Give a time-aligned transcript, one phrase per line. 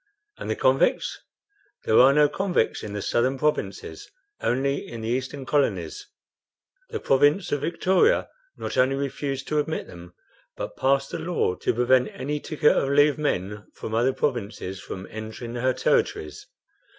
[0.39, 1.19] "And the convicts?"
[1.85, 4.09] "There are no convicts in the southern provinces,
[4.41, 6.07] only in the eastern colonies.
[6.89, 8.27] The province of Victoria
[8.57, 10.15] not only refused to admit them,
[10.57, 15.05] but passed a law to prevent any ticket of leave men from other provinces from
[15.11, 16.47] entering her territories.